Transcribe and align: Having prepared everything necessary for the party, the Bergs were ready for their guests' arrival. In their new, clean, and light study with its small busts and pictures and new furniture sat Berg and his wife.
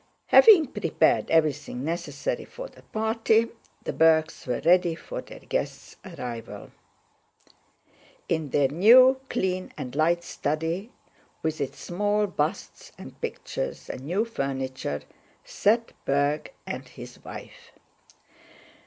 Having 0.29 0.65
prepared 0.69 1.29
everything 1.29 1.83
necessary 1.85 2.43
for 2.43 2.67
the 2.67 2.81
party, 2.81 3.49
the 3.83 3.93
Bergs 3.93 4.47
were 4.47 4.59
ready 4.65 4.95
for 4.95 5.21
their 5.21 5.41
guests' 5.41 5.95
arrival. 6.03 6.71
In 8.27 8.49
their 8.49 8.67
new, 8.69 9.21
clean, 9.29 9.71
and 9.77 9.95
light 9.95 10.23
study 10.23 10.91
with 11.43 11.61
its 11.61 11.77
small 11.77 12.25
busts 12.25 12.91
and 12.97 13.21
pictures 13.21 13.91
and 13.91 14.01
new 14.01 14.25
furniture 14.25 15.01
sat 15.45 15.91
Berg 16.05 16.51
and 16.65 16.87
his 16.87 17.23
wife. 17.23 17.71